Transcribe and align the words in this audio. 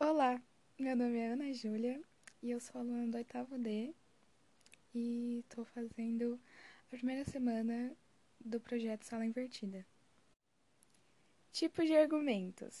Olá, 0.00 0.40
meu 0.78 0.94
nome 0.94 1.18
é 1.18 1.32
Ana 1.32 1.52
Júlia 1.52 2.00
e 2.40 2.52
eu 2.52 2.60
sou 2.60 2.80
aluna 2.80 3.08
do 3.08 3.16
oitavo 3.16 3.58
D 3.58 3.92
e 4.94 5.40
estou 5.40 5.64
fazendo 5.64 6.38
a 6.86 6.90
primeira 6.96 7.24
semana 7.24 7.96
do 8.38 8.60
projeto 8.60 9.02
Sala 9.02 9.26
Invertida. 9.26 9.84
Tipos 11.50 11.86
de 11.86 11.96
argumentos. 11.96 12.80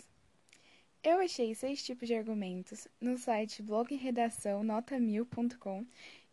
Eu 1.02 1.18
achei 1.18 1.56
seis 1.56 1.82
tipos 1.82 2.06
de 2.06 2.14
argumentos 2.14 2.86
no 3.00 3.18
site 3.18 3.64
blogredação.nota1000.com 3.64 5.84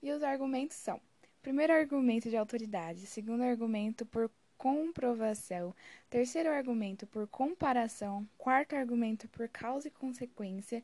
e 0.04 0.12
os 0.12 0.22
argumentos 0.22 0.78
são: 0.78 1.02
primeiro 1.42 1.74
argumento 1.74 2.30
de 2.30 2.38
autoridade, 2.38 3.08
segundo 3.08 3.42
argumento 3.42 4.06
por 4.06 4.30
comprovação, 4.58 5.76
terceiro 6.10 6.50
argumento 6.50 7.06
por 7.08 7.28
comparação, 7.28 8.28
quarto 8.38 8.76
argumento 8.76 9.28
por 9.30 9.48
causa 9.50 9.88
e 9.88 9.92
consequência, 9.92 10.84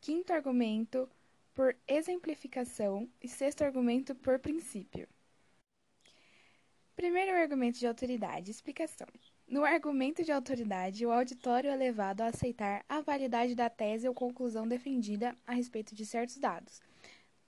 quinto 0.00 0.32
argumento 0.32 1.08
por 1.54 1.74
exemplificação 1.86 3.08
e 3.22 3.28
sexto 3.28 3.64
argumento 3.64 4.14
por 4.14 4.38
princípio. 4.38 5.08
Primeiro 6.94 7.36
argumento 7.36 7.78
de 7.78 7.86
autoridade, 7.86 8.50
explicação. 8.50 9.06
No 9.46 9.64
argumento 9.64 10.22
de 10.22 10.30
autoridade, 10.30 11.06
o 11.06 11.12
auditório 11.12 11.70
é 11.70 11.76
levado 11.76 12.20
a 12.20 12.26
aceitar 12.26 12.84
a 12.88 13.00
validade 13.00 13.54
da 13.54 13.70
tese 13.70 14.06
ou 14.06 14.14
conclusão 14.14 14.68
defendida 14.68 15.34
a 15.46 15.54
respeito 15.54 15.94
de 15.94 16.04
certos 16.04 16.36
dados, 16.36 16.80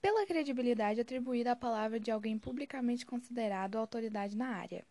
pela 0.01 0.25
credibilidade 0.25 0.99
atribuída 0.99 1.51
à 1.51 1.55
palavra 1.55 1.99
de 1.99 2.09
alguém 2.09 2.39
publicamente 2.39 3.05
considerado 3.05 3.75
autoridade 3.75 4.35
na 4.35 4.47
área. 4.47 4.83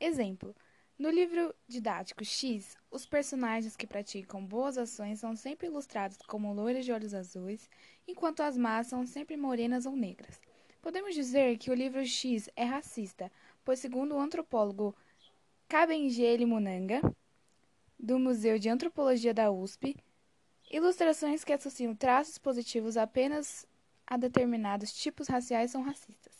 Exemplo: 0.00 0.56
no 0.98 1.10
livro 1.10 1.54
didático 1.68 2.24
X, 2.24 2.74
os 2.90 3.04
personagens 3.04 3.76
que 3.76 3.86
praticam 3.86 4.44
boas 4.44 4.78
ações 4.78 5.20
são 5.20 5.36
sempre 5.36 5.66
ilustrados 5.66 6.16
como 6.26 6.52
loiras 6.54 6.86
de 6.86 6.92
olhos 6.92 7.12
azuis, 7.12 7.68
enquanto 8.08 8.40
as 8.40 8.56
más 8.56 8.86
são 8.86 9.06
sempre 9.06 9.36
morenas 9.36 9.84
ou 9.84 9.94
negras. 9.94 10.40
Podemos 10.80 11.14
dizer 11.14 11.58
que 11.58 11.70
o 11.70 11.74
livro 11.74 12.04
X 12.04 12.48
é 12.56 12.64
racista, 12.64 13.30
pois, 13.62 13.78
segundo 13.78 14.14
o 14.14 14.20
antropólogo 14.20 14.96
Kabengele 15.68 16.46
Munanga, 16.46 17.02
do 17.98 18.18
Museu 18.18 18.58
de 18.58 18.70
Antropologia 18.70 19.34
da 19.34 19.50
USP, 19.50 19.94
ilustrações 20.70 21.44
que 21.44 21.52
associam 21.52 21.94
traços 21.94 22.38
positivos 22.38 22.96
apenas 22.96 23.66
a 24.06 24.16
determinados 24.16 24.94
tipos 24.94 25.28
raciais 25.28 25.70
são 25.70 25.82
racistas. 25.82 26.39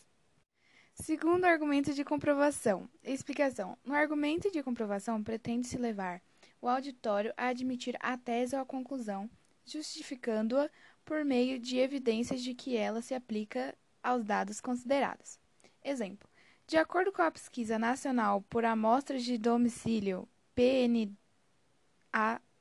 Segundo 1.01 1.45
argumento 1.45 1.95
de 1.95 2.03
comprovação. 2.03 2.87
Explicação. 3.03 3.75
No 3.83 3.95
argumento 3.95 4.51
de 4.51 4.61
comprovação, 4.61 5.23
pretende-se 5.23 5.75
levar 5.75 6.21
o 6.61 6.69
auditório 6.69 7.33
a 7.35 7.47
admitir 7.47 7.97
a 7.99 8.15
tese 8.15 8.55
ou 8.55 8.61
a 8.61 8.65
conclusão, 8.65 9.27
justificando-a 9.65 10.69
por 11.03 11.25
meio 11.25 11.57
de 11.57 11.79
evidências 11.79 12.43
de 12.43 12.53
que 12.53 12.77
ela 12.77 13.01
se 13.01 13.15
aplica 13.15 13.75
aos 14.03 14.23
dados 14.23 14.61
considerados. 14.61 15.39
Exemplo. 15.83 16.29
De 16.67 16.77
acordo 16.77 17.11
com 17.11 17.23
a 17.23 17.31
Pesquisa 17.31 17.79
Nacional 17.79 18.43
por 18.43 18.63
Amostras 18.63 19.23
de 19.23 19.39
Domicílio 19.39 20.29
PNA, 20.53 21.09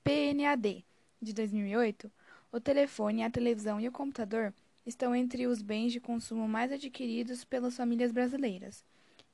PNAD 0.03 0.83
de 1.21 1.35
2008, 1.35 2.11
o 2.51 2.59
telefone, 2.59 3.23
a 3.23 3.31
televisão 3.31 3.79
e 3.79 3.87
o 3.87 3.93
computador 3.93 4.55
estão 4.85 5.15
entre 5.15 5.47
os 5.47 5.63
bens 5.63 5.93
de 5.93 6.01
consumo 6.01 6.49
mais 6.49 6.73
adquiridos 6.73 7.45
pelas 7.45 7.77
famílias 7.77 8.13
brasileiras. 8.13 8.85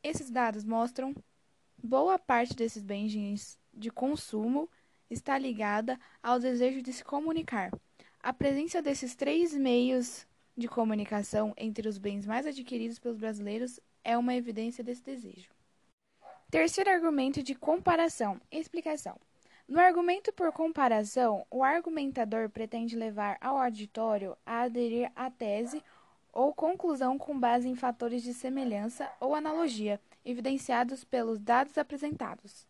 Esses 0.02 0.30
dados 0.30 0.64
mostram 0.64 1.14
boa 1.82 2.18
parte 2.18 2.54
desses 2.54 2.82
bens 2.82 3.58
de 3.72 3.90
consumo 3.90 4.68
está 5.08 5.38
ligada 5.38 5.98
ao 6.22 6.38
desejo 6.38 6.82
de 6.82 6.92
se 6.92 7.04
comunicar. 7.04 7.70
A 8.20 8.32
presença 8.32 8.82
desses 8.82 9.14
três 9.14 9.54
meios 9.54 10.26
de 10.56 10.68
comunicação 10.68 11.52
entre 11.56 11.88
os 11.88 11.98
bens 11.98 12.26
mais 12.26 12.46
adquiridos 12.46 12.98
pelos 12.98 13.18
brasileiros 13.18 13.78
é 14.02 14.16
uma 14.16 14.34
evidência 14.34 14.82
desse 14.82 15.02
desejo. 15.02 15.50
Terceiro 16.50 16.90
argumento 16.90 17.42
de 17.42 17.54
comparação. 17.54 18.40
Explicação. 18.50 19.18
No 19.68 19.80
argumento 19.80 20.32
por 20.32 20.52
comparação, 20.52 21.44
o 21.50 21.64
argumentador 21.64 22.48
pretende 22.48 22.94
levar 22.94 23.36
ao 23.40 23.58
auditório 23.58 24.36
a 24.46 24.60
aderir 24.60 25.10
à 25.16 25.28
tese 25.28 25.82
ou 26.32 26.54
conclusão 26.54 27.18
com 27.18 27.38
base 27.38 27.68
em 27.68 27.74
fatores 27.74 28.22
de 28.22 28.32
semelhança 28.32 29.10
ou 29.18 29.34
analogia 29.34 30.00
evidenciados 30.24 31.02
pelos 31.02 31.40
dados 31.40 31.76
apresentados. 31.76 32.64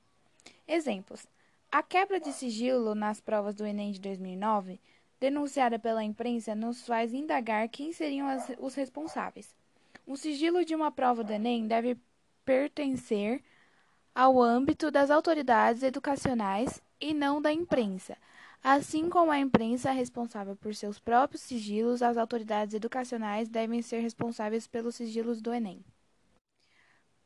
Exemplos: 0.66 1.26
a 1.70 1.82
quebra 1.82 2.18
de 2.18 2.32
sigilo 2.32 2.94
nas 2.94 3.20
provas 3.20 3.54
do 3.54 3.66
Enem 3.66 3.92
de 3.92 4.00
2009, 4.00 4.80
denunciada 5.20 5.78
pela 5.78 6.02
imprensa, 6.02 6.54
nos 6.54 6.86
faz 6.86 7.12
indagar 7.12 7.68
quem 7.68 7.92
seriam 7.92 8.26
as, 8.26 8.50
os 8.58 8.74
responsáveis. 8.74 9.54
O 10.06 10.16
sigilo 10.16 10.64
de 10.64 10.74
uma 10.74 10.90
prova 10.90 11.22
do 11.22 11.32
Enem 11.32 11.66
deve 11.66 11.98
pertencer 12.44 13.42
ao 14.16 14.40
âmbito 14.40 14.90
das 14.90 15.10
autoridades 15.10 15.82
educacionais 15.82 16.82
e 16.98 17.12
não 17.12 17.42
da 17.42 17.52
imprensa. 17.52 18.16
Assim 18.64 19.10
como 19.10 19.30
a 19.30 19.38
imprensa 19.38 19.90
é 19.90 19.92
responsável 19.92 20.56
por 20.56 20.74
seus 20.74 20.98
próprios 20.98 21.42
sigilos, 21.42 22.00
as 22.00 22.16
autoridades 22.16 22.72
educacionais 22.72 23.46
devem 23.46 23.82
ser 23.82 24.00
responsáveis 24.00 24.66
pelos 24.66 24.94
sigilos 24.94 25.42
do 25.42 25.52
Enem. 25.52 25.84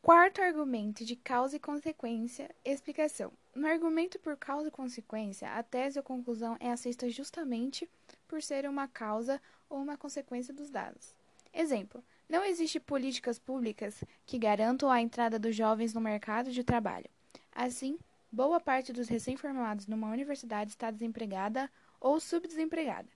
Quarto 0.03 0.43
argumento 0.43 1.05
de 1.05 1.15
causa 1.15 1.55
e 1.55 1.61
consequência, 1.61 2.51
explicação. 2.65 3.33
No 3.55 3.69
argumento 3.69 4.19
por 4.19 4.37
causa 4.37 4.67
e 4.67 4.73
consequência, 4.73 5.49
a 5.49 5.63
tese 5.63 5.97
ou 5.97 6.03
conclusão 6.03 6.57
é 6.59 6.73
aceita 6.73 7.09
justamente 7.09 7.89
por 8.27 8.43
ser 8.43 8.69
uma 8.69 8.89
causa 8.89 9.41
ou 9.69 9.79
uma 9.79 9.97
consequência 9.97 10.53
dos 10.53 10.71
dados. 10.71 11.15
Exemplo: 11.55 12.03
não 12.31 12.45
existe 12.45 12.81
políticas 12.81 13.39
públicas 13.39 14.03
que 14.25 14.39
garantam 14.39 14.91
a 14.91 15.03
entrada 15.03 15.39
dos 15.39 15.55
jovens 15.55 15.93
no 15.93 16.01
mercado 16.01 16.51
de 16.51 16.65
trabalho. 16.65 17.11
Assim, 17.53 17.99
Boa 18.33 18.61
parte 18.61 18.93
dos 18.93 19.09
recém-formados 19.09 19.89
numa 19.89 20.09
universidade 20.09 20.71
está 20.71 20.89
desempregada 20.89 21.69
ou 22.01 22.21
subdesempregada. 22.21 23.09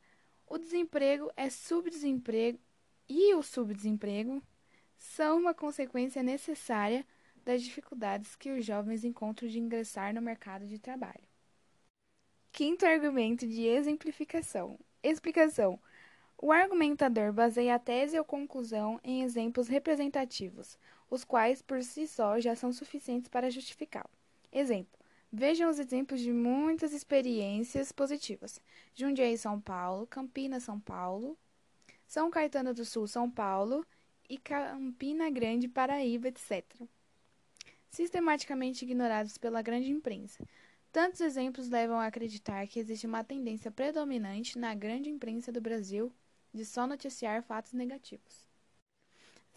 O 0.45 0.59
desemprego 0.59 1.31
é 1.37 1.49
subdesemprego 1.49 2.59
e 3.09 3.33
o 3.37 3.41
subdesemprego 3.41 4.43
são 4.99 5.39
uma 5.39 5.55
consequência 5.55 6.21
necessária 6.21 7.07
das 7.45 7.63
dificuldades 7.63 8.35
que 8.35 8.51
os 8.51 8.67
jovens 8.67 9.05
encontram 9.05 9.49
de 9.49 9.61
ingressar 9.61 10.13
no 10.13 10.21
mercado 10.21 10.67
de 10.67 10.81
trabalho. 10.81 11.29
Quinto 12.51 12.85
argumento 12.85 13.47
de 13.47 13.63
exemplificação. 13.69 14.81
Explicação. 15.01 15.79
O 16.37 16.53
argumentador 16.53 17.33
baseia 17.33 17.77
a 17.77 17.79
tese 17.79 18.19
ou 18.19 18.25
conclusão 18.25 19.01
em 19.03 19.23
exemplos 19.23 19.69
representativos, 19.69 20.79
os 21.11 21.25
quais 21.25 21.63
por 21.63 21.83
si 21.83 22.07
só 22.07 22.39
já 22.41 22.55
são 22.55 22.73
suficientes 22.73 23.29
para 23.29 23.51
justificá-lo. 23.51 24.11
Exemplo: 24.53 24.99
Vejam 25.33 25.69
os 25.69 25.81
exemplos 25.81 26.21
de 26.21 26.33
muitas 26.33 26.93
experiências 26.93 27.91
positivas. 27.91 28.61
Jundiaí, 28.95 29.37
São 29.37 29.61
Paulo, 29.61 30.07
Campinas, 30.07 30.63
São 30.63 30.79
Paulo, 30.79 31.37
São 32.07 32.31
Caetano 32.31 32.73
do 32.73 32.85
Sul, 32.85 33.09
São 33.09 33.29
Paulo 33.29 33.85
e 34.29 34.39
Campina 34.39 35.29
Grande, 35.31 35.67
Paraíba, 35.67 36.29
etc. 36.29 36.65
Sistematicamente 37.91 38.85
ignorados 38.85 39.37
pela 39.37 39.61
grande 39.63 39.91
imprensa. 39.91 40.47
Tantos 40.95 41.21
exemplos 41.21 41.69
levam 41.69 41.99
a 41.99 42.07
acreditar 42.07 42.69
que 42.69 42.79
existe 42.79 43.05
uma 43.05 43.25
tendência 43.25 43.69
predominante 43.69 44.57
na 44.57 44.77
grande 44.77 45.11
imprensa 45.11 45.51
do 45.51 45.61
Brasil 45.61 46.13
de 46.53 46.65
só 46.65 46.87
noticiar 46.87 47.43
fatos 47.43 47.73
negativos. 47.73 48.47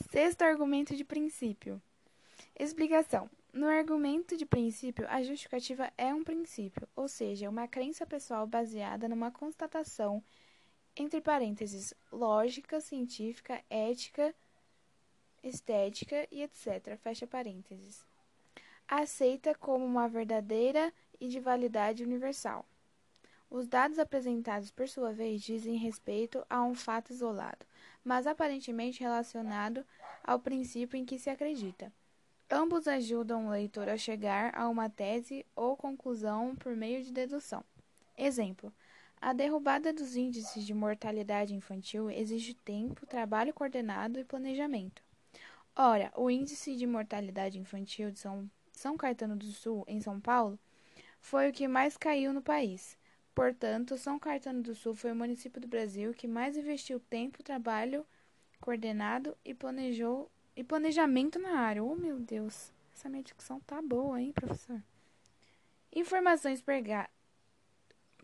Sexto 0.10 0.42
argumento 0.42 0.96
de 0.96 1.04
princípio. 1.04 1.80
Explicação. 2.60 3.30
No 3.54 3.68
argumento 3.68 4.36
de 4.36 4.48
princípio, 4.48 5.06
a 5.08 5.22
justificativa 5.22 5.94
é 5.96 6.12
um 6.12 6.24
princípio, 6.24 6.88
ou 6.96 7.08
seja, 7.08 7.52
uma 7.52 7.68
crença 7.68 8.04
pessoal 8.04 8.48
baseada 8.48 9.08
numa 9.08 9.30
constatação, 9.30 10.24
entre 10.96 11.22
parênteses, 11.22 11.94
lógica, 12.12 12.82
científica, 12.82 13.64
ética, 13.70 14.34
estética 15.44 16.28
e 16.32 16.42
etc. 16.42 16.98
Fecha 16.98 17.28
parênteses. 17.28 18.04
Aceita 18.88 19.54
como 19.54 19.86
uma 19.86 20.08
verdadeira 20.08 20.92
e 21.20 21.28
de 21.28 21.40
validade 21.40 22.04
universal. 22.04 22.66
Os 23.50 23.68
dados 23.68 23.98
apresentados, 23.98 24.72
por 24.72 24.90
sua 24.90 25.14
vez, 25.14 25.42
dizem 25.42 25.78
respeito 25.78 26.46
a 26.50 26.62
um 26.64 26.76
fato 26.76 27.12
isolado, 27.12 27.66
mas 28.04 28.28
aparentemente 28.28 29.02
relacionado 29.02 29.86
ao 30.24 30.40
princípio 30.40 30.98
em 30.98 31.06
que 31.06 31.18
se 31.18 31.30
acredita. 31.30 31.92
Ambos 32.50 32.88
ajudam 32.88 33.48
o 33.48 33.50
leitor 33.50 33.90
a 33.90 33.98
chegar 33.98 34.58
a 34.58 34.68
uma 34.70 34.90
tese 34.90 35.46
ou 35.56 35.76
conclusão 35.76 36.56
por 36.56 36.76
meio 36.76 37.04
de 37.04 37.12
dedução. 37.12 37.64
Exemplo: 38.18 38.74
a 39.20 39.34
derrubada 39.34 39.92
dos 39.92 40.16
índices 40.16 40.66
de 40.66 40.74
mortalidade 40.74 41.54
infantil 41.54 42.10
exige 42.10 42.54
tempo, 42.54 43.06
trabalho 43.06 43.54
coordenado 43.54 44.20
e 44.20 44.24
planejamento. 44.24 45.02
Ora, 45.76 46.12
o 46.16 46.30
índice 46.30 46.76
de 46.76 46.86
mortalidade 46.86 47.60
infantil 47.60 48.12
de 48.12 48.20
São, 48.20 48.50
São 48.72 48.96
Caetano 48.96 49.36
do 49.36 49.52
Sul, 49.52 49.84
em 49.88 50.00
São 50.00 50.20
Paulo, 50.20 50.60
foi 51.28 51.50
o 51.50 51.54
que 51.54 51.68
mais 51.68 51.98
caiu 51.98 52.32
no 52.32 52.42
país. 52.42 52.98
Portanto, 53.36 53.98
São 53.98 54.18
Caetano 54.18 54.64
do 54.64 54.74
Sul 54.74 54.96
foi 54.96 55.12
o 55.12 55.16
município 55.16 55.60
do 55.60 55.68
Brasil 55.68 56.14
que 56.14 56.26
mais 56.26 56.56
investiu 56.56 57.02
tempo, 57.02 57.44
trabalho 57.44 58.06
coordenado 58.62 59.38
e 59.44 59.54
planejou 59.54 60.32
e 60.56 60.64
planejamento 60.64 61.38
na 61.38 61.60
área. 61.60 61.84
Oh, 61.84 61.96
meu 61.96 62.18
Deus. 62.18 62.72
Essa 62.94 63.10
minha 63.10 63.22
dicção 63.22 63.60
tá 63.60 63.82
boa, 63.82 64.22
hein, 64.22 64.32
professor? 64.32 64.82
Informações 65.94 66.62
pegadas. 66.62 67.12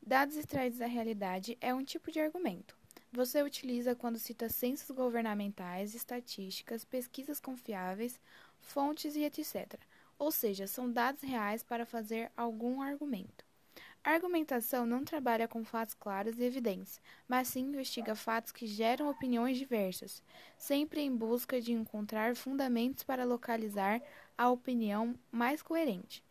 Dados 0.05 0.35
extraídos 0.35 0.79
da 0.79 0.85
realidade 0.85 1.57
é 1.61 1.73
um 1.73 1.81
tipo 1.81 2.11
de 2.11 2.19
argumento. 2.19 2.75
Você 3.09 3.41
utiliza 3.41 3.95
quando 3.95 4.19
cita 4.19 4.49
censos 4.49 4.91
governamentais, 4.91 5.95
estatísticas, 5.95 6.83
pesquisas 6.83 7.39
confiáveis, 7.39 8.19
fontes 8.59 9.15
e 9.15 9.23
etc. 9.23 9.79
Ou 10.19 10.29
seja, 10.29 10.67
são 10.67 10.91
dados 10.91 11.21
reais 11.21 11.63
para 11.63 11.85
fazer 11.85 12.29
algum 12.35 12.81
argumento. 12.81 13.45
A 14.03 14.11
argumentação 14.11 14.85
não 14.85 15.05
trabalha 15.05 15.47
com 15.47 15.63
fatos 15.63 15.93
claros 15.93 16.37
e 16.37 16.43
evidentes, 16.43 16.99
mas 17.25 17.47
sim 17.47 17.61
investiga 17.61 18.13
fatos 18.13 18.51
que 18.51 18.67
geram 18.67 19.09
opiniões 19.09 19.57
diversas, 19.57 20.21
sempre 20.57 20.99
em 20.99 21.15
busca 21.15 21.61
de 21.61 21.71
encontrar 21.71 22.35
fundamentos 22.35 23.03
para 23.03 23.23
localizar 23.23 24.01
a 24.37 24.49
opinião 24.49 25.17
mais 25.31 25.61
coerente. 25.61 26.21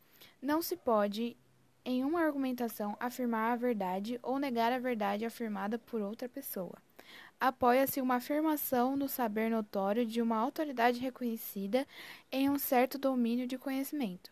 Não 0.42 0.60
se 0.60 0.76
pode, 0.76 1.36
em 1.84 2.04
uma 2.04 2.20
argumentação, 2.20 2.96
afirmar 3.00 3.52
a 3.52 3.56
verdade 3.56 4.18
ou 4.22 4.38
negar 4.38 4.72
a 4.72 4.78
verdade 4.78 5.24
afirmada 5.24 5.78
por 5.78 6.00
outra 6.00 6.28
pessoa. 6.28 6.74
Apoia-se 7.40 8.00
uma 8.00 8.16
afirmação 8.16 8.96
no 8.96 9.08
saber 9.08 9.50
notório 9.50 10.06
de 10.06 10.22
uma 10.22 10.36
autoridade 10.36 11.00
reconhecida 11.00 11.86
em 12.30 12.48
um 12.48 12.58
certo 12.58 12.98
domínio 12.98 13.46
de 13.46 13.58
conhecimento 13.58 14.30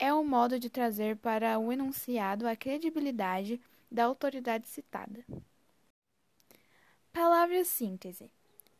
é 0.00 0.12
um 0.14 0.24
modo 0.24 0.58
de 0.58 0.70
trazer 0.70 1.16
para 1.16 1.58
o 1.58 1.70
enunciado 1.70 2.48
a 2.48 2.56
credibilidade 2.56 3.60
da 3.90 4.06
autoridade 4.06 4.66
citada. 4.66 5.22
Palavra 7.12 7.62
síntese. 7.64 8.30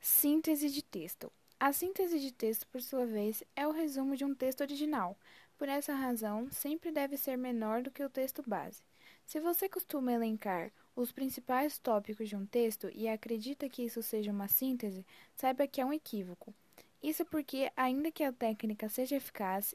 Síntese 0.01 0.71
de 0.71 0.83
texto. 0.83 1.31
A 1.59 1.75
síntese 1.75 2.19
de 2.19 2.33
texto, 2.33 2.67
por 2.69 2.81
sua 2.81 3.05
vez, 3.05 3.45
é 3.55 3.69
o 3.69 3.71
resumo 3.71 4.17
de 4.17 4.25
um 4.25 4.35
texto 4.35 4.63
original. 4.63 5.15
Por 5.61 5.69
essa 5.69 5.93
razão, 5.93 6.49
sempre 6.51 6.91
deve 6.91 7.19
ser 7.19 7.37
menor 7.37 7.83
do 7.83 7.91
que 7.91 8.03
o 8.03 8.09
texto 8.09 8.43
base. 8.47 8.83
Se 9.27 9.39
você 9.41 9.69
costuma 9.69 10.11
elencar 10.11 10.73
os 10.97 11.13
principais 11.13 11.77
tópicos 11.79 12.31
de 12.31 12.35
um 12.35 12.47
texto 12.47 12.89
e 12.95 13.07
acredita 13.07 13.69
que 13.69 13.83
isso 13.83 14.03
seja 14.03 14.31
uma 14.31 14.49
síntese, 14.49 15.05
saiba 15.37 15.67
que 15.67 15.79
é 15.79 15.85
um 15.85 15.93
equívoco. 15.93 16.55
Isso 17.03 17.27
porque, 17.27 17.71
ainda 17.77 18.11
que 18.11 18.25
a 18.25 18.33
técnica 18.33 18.89
seja 18.89 19.17
eficaz 19.17 19.75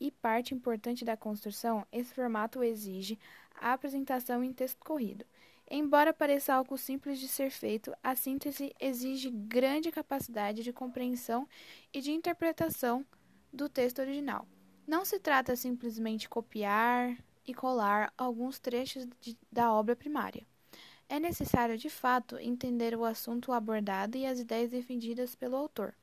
e 0.00 0.10
parte 0.10 0.54
importante 0.54 1.04
da 1.04 1.16
construção, 1.16 1.86
esse 1.92 2.12
formato 2.12 2.60
exige 2.64 3.16
a 3.54 3.74
apresentação 3.74 4.42
em 4.42 4.52
texto 4.52 4.80
corrido. 4.80 5.24
Embora 5.70 6.12
pareça 6.12 6.52
algo 6.52 6.76
simples 6.76 7.20
de 7.20 7.28
ser 7.28 7.50
feito, 7.50 7.94
a 8.02 8.16
síntese 8.16 8.74
exige 8.80 9.30
grande 9.30 9.92
capacidade 9.92 10.64
de 10.64 10.72
compreensão 10.72 11.48
e 11.94 12.00
de 12.00 12.10
interpretação 12.10 13.06
do 13.52 13.68
texto 13.68 14.00
original. 14.00 14.48
Não 14.92 15.06
se 15.06 15.18
trata 15.18 15.56
simplesmente 15.56 16.28
copiar 16.28 17.16
e 17.46 17.54
colar 17.54 18.12
alguns 18.14 18.58
trechos 18.58 19.08
de, 19.22 19.38
da 19.50 19.72
obra 19.72 19.96
primária. 19.96 20.46
É 21.08 21.18
necessário, 21.18 21.78
de 21.78 21.88
fato, 21.88 22.36
entender 22.38 22.94
o 22.94 23.02
assunto 23.02 23.52
abordado 23.52 24.18
e 24.18 24.26
as 24.26 24.38
ideias 24.38 24.70
defendidas 24.70 25.34
pelo 25.34 25.56
autor. 25.56 25.94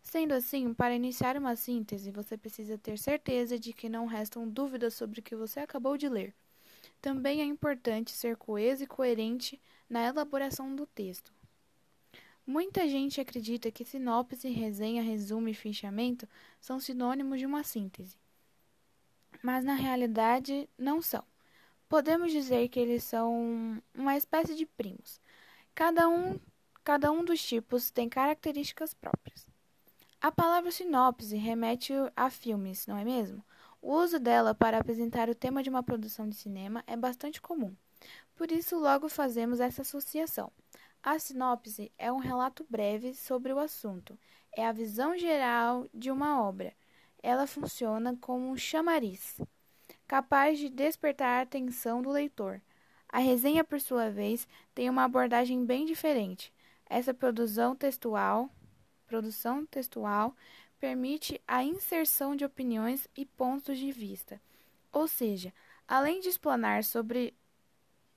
Sendo 0.00 0.32
assim, 0.32 0.72
para 0.72 0.94
iniciar 0.94 1.36
uma 1.36 1.54
síntese, 1.54 2.10
você 2.10 2.38
precisa 2.38 2.78
ter 2.78 2.98
certeza 2.98 3.58
de 3.58 3.74
que 3.74 3.90
não 3.90 4.06
restam 4.06 4.48
dúvidas 4.48 4.94
sobre 4.94 5.20
o 5.20 5.22
que 5.22 5.36
você 5.36 5.60
acabou 5.60 5.98
de 5.98 6.08
ler. 6.08 6.34
Também 7.02 7.42
é 7.42 7.44
importante 7.44 8.12
ser 8.12 8.38
coeso 8.38 8.84
e 8.84 8.86
coerente 8.86 9.60
na 9.86 10.02
elaboração 10.02 10.74
do 10.74 10.86
texto. 10.86 11.30
Muita 12.46 12.86
gente 12.86 13.20
acredita 13.20 13.70
que 13.70 13.84
sinopse, 13.84 14.48
resenha, 14.50 15.02
resumo 15.02 15.48
e 15.48 15.54
fichamento 15.54 16.28
são 16.60 16.78
sinônimos 16.78 17.38
de 17.38 17.46
uma 17.46 17.64
síntese. 17.64 18.18
Mas 19.42 19.64
na 19.64 19.74
realidade 19.74 20.68
não 20.76 21.00
são. 21.00 21.24
Podemos 21.88 22.30
dizer 22.30 22.68
que 22.68 22.78
eles 22.78 23.02
são 23.02 23.82
uma 23.94 24.16
espécie 24.16 24.54
de 24.54 24.66
primos. 24.66 25.20
Cada 25.74 26.08
um, 26.08 26.38
cada 26.82 27.10
um 27.10 27.24
dos 27.24 27.42
tipos 27.42 27.90
tem 27.90 28.08
características 28.08 28.92
próprias. 28.92 29.46
A 30.20 30.30
palavra 30.30 30.70
sinopse 30.70 31.36
remete 31.36 31.92
a 32.14 32.28
filmes, 32.30 32.86
não 32.86 32.98
é 32.98 33.04
mesmo? 33.04 33.44
O 33.80 33.92
uso 33.92 34.18
dela 34.18 34.54
para 34.54 34.78
apresentar 34.78 35.28
o 35.28 35.34
tema 35.34 35.62
de 35.62 35.70
uma 35.70 35.82
produção 35.82 36.28
de 36.28 36.34
cinema 36.34 36.82
é 36.86 36.96
bastante 36.96 37.40
comum. 37.40 37.74
Por 38.34 38.50
isso, 38.50 38.78
logo 38.78 39.08
fazemos 39.08 39.60
essa 39.60 39.82
associação. 39.82 40.50
A 41.06 41.18
sinopse 41.18 41.92
é 41.98 42.10
um 42.10 42.16
relato 42.16 42.64
breve 42.66 43.12
sobre 43.12 43.52
o 43.52 43.58
assunto, 43.58 44.18
é 44.56 44.66
a 44.66 44.72
visão 44.72 45.18
geral 45.18 45.86
de 45.92 46.10
uma 46.10 46.42
obra. 46.42 46.72
Ela 47.22 47.46
funciona 47.46 48.16
como 48.22 48.48
um 48.48 48.56
chamariz, 48.56 49.38
capaz 50.08 50.58
de 50.58 50.70
despertar 50.70 51.40
a 51.40 51.42
atenção 51.42 52.00
do 52.00 52.08
leitor. 52.08 52.58
A 53.06 53.18
resenha, 53.18 53.62
por 53.62 53.82
sua 53.82 54.10
vez, 54.10 54.48
tem 54.74 54.88
uma 54.88 55.04
abordagem 55.04 55.66
bem 55.66 55.84
diferente. 55.84 56.50
Essa 56.86 57.12
produção 57.12 57.76
textual 57.76 58.48
produção 59.06 59.66
textual 59.66 60.34
permite 60.80 61.38
a 61.46 61.62
inserção 61.62 62.34
de 62.34 62.46
opiniões 62.46 63.06
e 63.14 63.26
pontos 63.26 63.76
de 63.76 63.92
vista, 63.92 64.40
ou 64.90 65.06
seja, 65.06 65.52
além 65.86 66.20
de 66.20 66.30
explanar 66.30 66.82
sobre 66.82 67.34